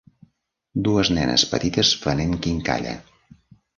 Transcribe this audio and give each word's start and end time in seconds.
Dues 0.87 1.11
nenes 1.17 1.45
petites 1.53 1.91
venent 2.07 2.35
quincalla. 2.47 2.95